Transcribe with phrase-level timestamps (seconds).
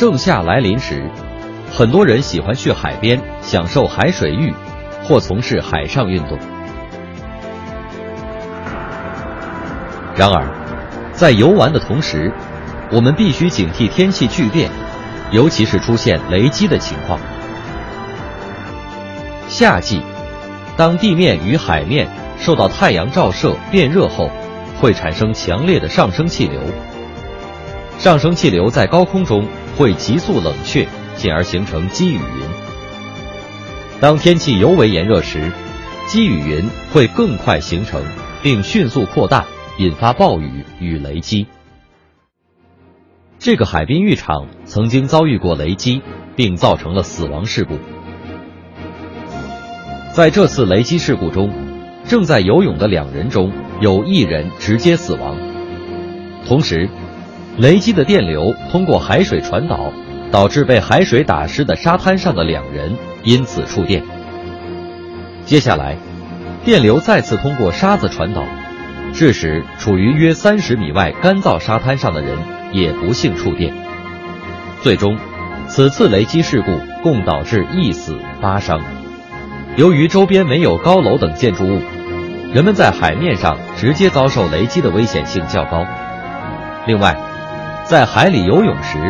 [0.00, 1.10] 盛夏来临时，
[1.70, 4.50] 很多人喜欢去海边享受海水浴，
[5.04, 6.38] 或从事海上运动。
[10.16, 12.32] 然而，在游玩的同时，
[12.90, 14.70] 我们必须警惕天气巨变，
[15.32, 17.20] 尤其是出现雷击的情况。
[19.48, 20.00] 夏季，
[20.78, 24.30] 当地面与海面受到太阳照射变热后，
[24.80, 26.58] 会产生强烈的上升气流。
[28.00, 29.46] 上升气流在高空中
[29.76, 32.48] 会急速冷却，进而形成积雨云。
[34.00, 35.52] 当天气尤为炎热时，
[36.06, 36.64] 积雨云
[36.94, 38.02] 会更快形成，
[38.42, 39.44] 并迅速扩大，
[39.76, 41.46] 引发暴雨与雷击。
[43.38, 46.00] 这个海滨浴场曾经遭遇过雷击，
[46.34, 47.76] 并造成了死亡事故。
[50.14, 51.52] 在这次雷击事故中，
[52.08, 55.36] 正在游泳的两人中有一人直接死亡，
[56.46, 56.88] 同时。
[57.60, 59.92] 雷击的电流通过海水传导，
[60.32, 64.02] 导致被海水打湿的沙滩上的两人因此触电。
[65.44, 65.94] 接下来，
[66.64, 68.42] 电流再次通过沙子传导，
[69.12, 72.38] 致使处于约三十米外干燥沙滩上的人
[72.72, 73.74] 也不幸触电。
[74.80, 75.18] 最终，
[75.68, 78.80] 此次雷击事故共导致一死八伤。
[79.76, 81.82] 由于周边没有高楼等建筑物，
[82.54, 85.84] 人们在海面上直接遭受雷击的危险性较高。
[86.86, 87.14] 另外，
[87.90, 89.00] 在海里游泳时，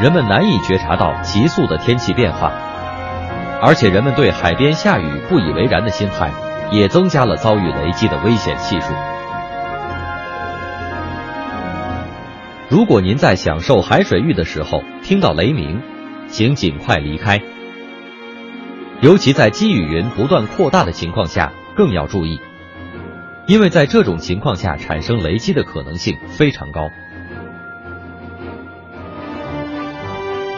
[0.00, 2.52] 人们难以觉察到急速的天气变化，
[3.60, 6.30] 而且人们对海边下雨不以为然的心态，
[6.70, 8.94] 也增加了遭遇雷击的危险系数。
[12.68, 15.82] 如果您在享受海水浴的时候听到雷鸣，
[16.28, 17.40] 请尽快离开。
[19.00, 22.40] 尤其在积雨云不断扩大的情况下，更要注意，
[23.48, 26.88] 因为在这种情况下产生雷击的可能性非常高。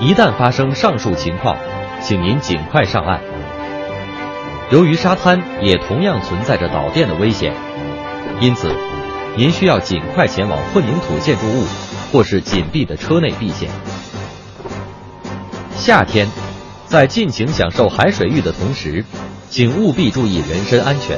[0.01, 1.57] 一旦发生上述情况，
[2.03, 3.21] 请您尽快上岸。
[4.71, 7.55] 由于沙滩也同样存在着导电的危险，
[8.41, 8.75] 因此
[9.37, 11.65] 您需要尽快前往混凝土建筑物
[12.13, 13.71] 或是紧闭的车内避险。
[15.77, 16.29] 夏天，
[16.87, 19.05] 在尽情享受海水浴的同时，
[19.49, 21.17] 请务必注意人身安全。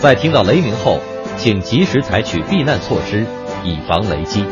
[0.00, 0.98] 在听到雷鸣后，
[1.36, 3.24] 请及时采取避难措施，
[3.62, 4.44] 以防雷击。